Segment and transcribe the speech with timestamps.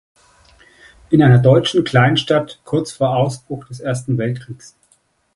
[1.11, 4.75] In einer deutschen Kleinstadt kurz vor Ausbruch des Ersten Weltkriegs.